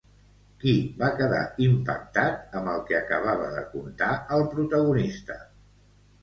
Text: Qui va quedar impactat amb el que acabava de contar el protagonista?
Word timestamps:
Qui 0.61 0.71
va 1.01 1.09
quedar 1.19 1.41
impactat 1.65 2.55
amb 2.61 2.71
el 2.71 2.81
que 2.87 2.97
acabava 3.01 3.51
de 3.59 3.63
contar 3.75 4.09
el 4.39 4.47
protagonista? 4.57 5.39